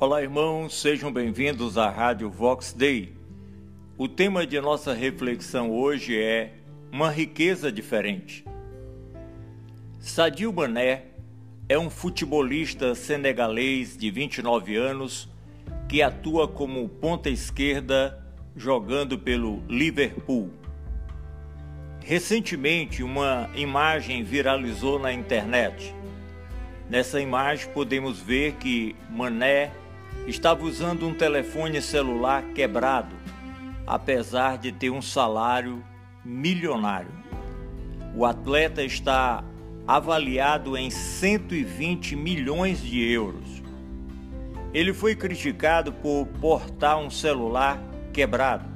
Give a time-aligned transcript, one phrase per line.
[0.00, 3.16] Olá, irmãos, sejam bem-vindos à Rádio Vox Day.
[3.96, 6.52] O tema de nossa reflexão hoje é
[6.92, 8.44] Uma riqueza diferente.
[9.98, 11.06] Sadio Mané
[11.68, 15.28] é um futebolista senegalês de 29 anos
[15.88, 18.24] que atua como ponta esquerda
[18.54, 20.48] jogando pelo Liverpool.
[22.04, 25.92] Recentemente, uma imagem viralizou na internet.
[26.88, 29.72] Nessa imagem podemos ver que Mané
[30.26, 33.14] estava usando um telefone celular quebrado,
[33.86, 35.82] apesar de ter um salário
[36.24, 37.12] milionário.
[38.14, 39.42] O atleta está
[39.86, 43.62] avaliado em 120 milhões de euros.
[44.74, 47.82] Ele foi criticado por portar um celular
[48.12, 48.68] quebrado,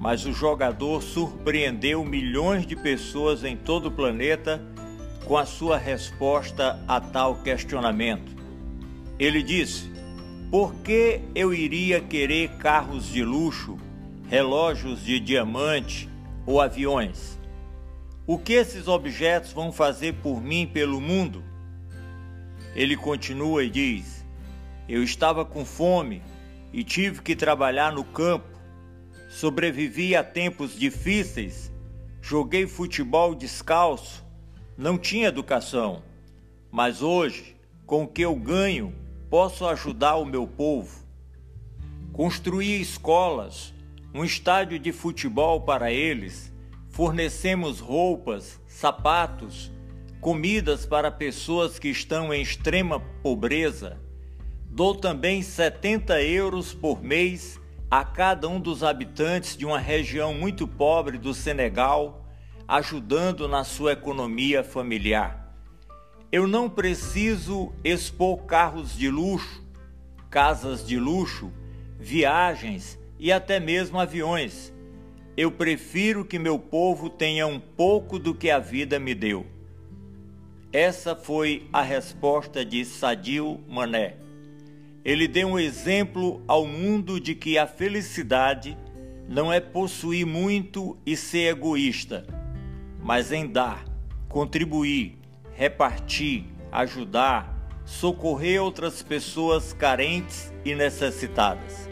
[0.00, 4.60] mas o jogador surpreendeu milhões de pessoas em todo o planeta
[5.24, 8.34] com a sua resposta a tal questionamento.
[9.18, 9.90] Ele disse:
[10.50, 13.76] por que eu iria querer carros de luxo,
[14.28, 16.08] relógios de diamante
[16.46, 17.38] ou aviões?
[18.26, 21.44] O que esses objetos vão fazer por mim pelo mundo?
[22.74, 24.24] Ele continua e diz:
[24.88, 26.22] Eu estava com fome
[26.72, 28.48] e tive que trabalhar no campo.
[29.28, 31.70] Sobrevivi a tempos difíceis,
[32.22, 34.24] joguei futebol descalço,
[34.78, 36.02] não tinha educação.
[36.70, 38.94] Mas hoje, com o que eu ganho,
[39.30, 41.06] posso ajudar o meu povo.
[42.12, 43.74] Construir escolas,
[44.14, 46.52] um estádio de futebol para eles,
[46.88, 49.70] fornecemos roupas, sapatos,
[50.20, 54.00] comidas para pessoas que estão em extrema pobreza.
[54.70, 60.66] Dou também 70 euros por mês a cada um dos habitantes de uma região muito
[60.66, 62.26] pobre do Senegal,
[62.66, 65.47] ajudando na sua economia familiar.
[66.30, 69.64] Eu não preciso expor carros de luxo,
[70.28, 71.50] casas de luxo,
[71.98, 74.70] viagens e até mesmo aviões.
[75.38, 79.46] Eu prefiro que meu povo tenha um pouco do que a vida me deu.
[80.70, 84.16] Essa foi a resposta de Sadio Mané.
[85.02, 88.76] Ele deu um exemplo ao mundo de que a felicidade
[89.26, 92.26] não é possuir muito e ser egoísta,
[93.02, 93.82] mas em dar,
[94.28, 95.17] contribuir,
[95.58, 97.52] repartir, ajudar,
[97.84, 101.90] socorrer outras pessoas carentes e necessitadas.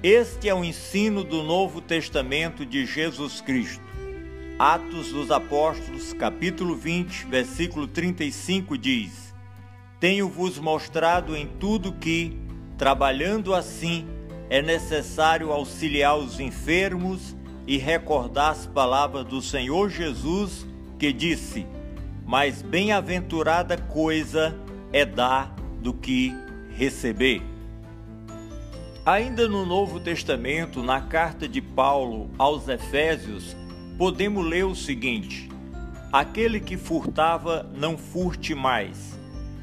[0.00, 3.82] Este é o ensino do Novo Testamento de Jesus Cristo.
[4.60, 9.34] Atos dos Apóstolos, capítulo 20, versículo 35 diz:
[9.98, 12.38] Tenho-vos mostrado em tudo que,
[12.76, 14.06] trabalhando assim,
[14.48, 20.64] é necessário auxiliar os enfermos e recordar as palavras do Senhor Jesus,
[20.96, 21.66] que disse:
[22.28, 24.54] mais bem-aventurada coisa
[24.92, 26.30] é dar do que
[26.76, 27.40] receber.
[29.06, 33.56] Ainda no Novo Testamento, na carta de Paulo aos Efésios,
[33.96, 35.48] podemos ler o seguinte:
[36.12, 39.18] Aquele que furtava, não furte mais.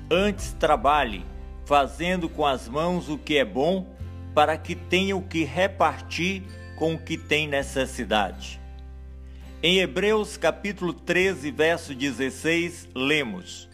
[0.09, 1.23] Antes trabalhe,
[1.67, 3.85] fazendo com as mãos o que é bom,
[4.33, 6.41] para que tenha o que repartir
[6.75, 8.59] com o que tem necessidade.
[9.63, 13.69] Em Hebreus capítulo 13, verso 16, lemos: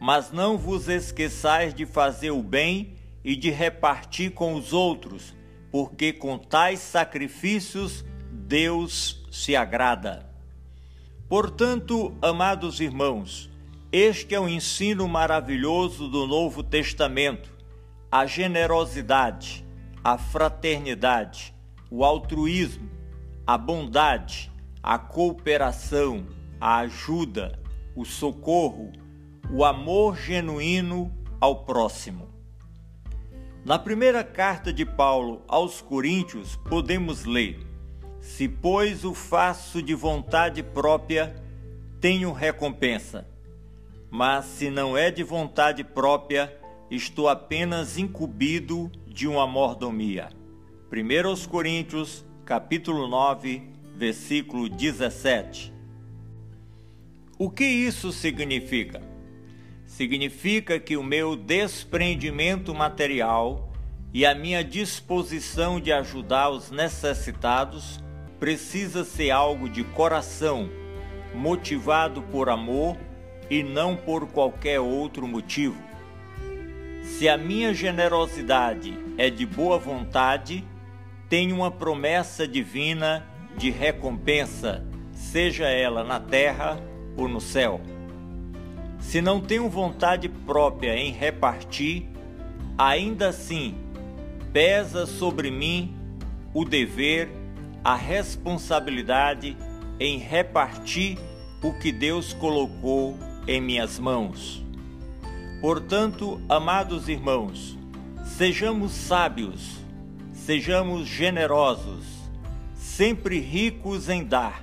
[0.00, 5.34] Mas não vos esqueçais de fazer o bem e de repartir com os outros,
[5.70, 10.28] porque com tais sacrifícios Deus se agrada.
[11.28, 13.48] Portanto, amados irmãos,
[13.92, 17.50] este é o ensino maravilhoso do Novo Testamento:
[18.10, 19.64] a generosidade,
[20.02, 21.54] a fraternidade,
[21.88, 22.90] o altruísmo,
[23.46, 24.50] a bondade,
[24.82, 26.26] a cooperação,
[26.60, 27.58] a ajuda,
[27.94, 28.92] o socorro,
[29.52, 32.28] o amor genuíno ao próximo.
[33.64, 37.58] Na primeira carta de Paulo aos Coríntios, podemos ler:
[38.20, 41.34] Se, pois, o faço de vontade própria,
[42.00, 43.28] tenho recompensa.
[44.10, 46.58] Mas se não é de vontade própria,
[46.90, 50.30] estou apenas incumbido de uma mordomia.
[50.90, 55.74] 1 Coríntios, capítulo 9, versículo 17.
[57.38, 59.02] O que isso significa?
[59.84, 63.70] Significa que o meu desprendimento material
[64.10, 68.02] e a minha disposição de ajudar os necessitados
[68.38, 70.70] precisa ser algo de coração,
[71.34, 72.96] motivado por amor
[73.50, 75.76] e não por qualquer outro motivo.
[77.04, 80.64] Se a minha generosidade é de boa vontade,
[81.28, 86.78] tenho uma promessa divina de recompensa, seja ela na terra
[87.16, 87.80] ou no céu.
[89.00, 92.08] Se não tenho vontade própria em repartir,
[92.76, 93.74] ainda assim
[94.52, 95.94] pesa sobre mim
[96.52, 97.28] o dever,
[97.84, 99.56] a responsabilidade
[99.98, 101.18] em repartir
[101.62, 103.16] o que Deus colocou
[103.46, 104.64] em minhas mãos.
[105.60, 107.76] Portanto, amados irmãos,
[108.24, 109.76] sejamos sábios,
[110.32, 112.19] sejamos generosos,
[112.90, 114.62] sempre ricos em dar,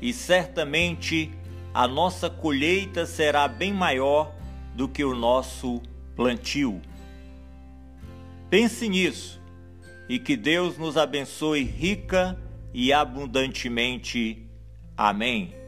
[0.00, 1.30] e certamente
[1.72, 4.32] a nossa colheita será bem maior
[4.74, 5.80] do que o nosso
[6.14, 6.80] plantio.
[8.50, 9.40] Pense nisso
[10.08, 12.38] e que Deus nos abençoe rica
[12.72, 14.46] e abundantemente.
[14.96, 15.63] Amém.